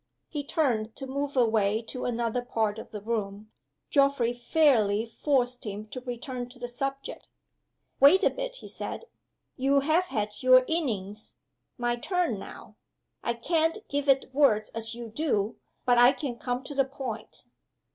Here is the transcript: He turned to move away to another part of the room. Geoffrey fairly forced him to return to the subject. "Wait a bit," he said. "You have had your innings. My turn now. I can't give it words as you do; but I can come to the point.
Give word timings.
He 0.29 0.43
turned 0.43 0.95
to 0.95 1.05
move 1.05 1.37
away 1.37 1.83
to 1.83 2.05
another 2.05 2.41
part 2.41 2.79
of 2.79 2.89
the 2.89 3.01
room. 3.01 3.51
Geoffrey 3.91 4.33
fairly 4.33 5.05
forced 5.05 5.63
him 5.63 5.85
to 5.89 6.01
return 6.01 6.49
to 6.49 6.57
the 6.57 6.67
subject. 6.67 7.27
"Wait 7.99 8.23
a 8.23 8.31
bit," 8.31 8.55
he 8.55 8.67
said. 8.67 9.05
"You 9.57 9.81
have 9.81 10.05
had 10.05 10.41
your 10.41 10.65
innings. 10.67 11.35
My 11.77 11.97
turn 11.97 12.39
now. 12.39 12.77
I 13.23 13.35
can't 13.35 13.87
give 13.89 14.09
it 14.09 14.33
words 14.33 14.69
as 14.71 14.95
you 14.95 15.07
do; 15.07 15.57
but 15.85 15.99
I 15.99 16.13
can 16.13 16.35
come 16.37 16.63
to 16.63 16.73
the 16.73 16.85
point. 16.85 17.45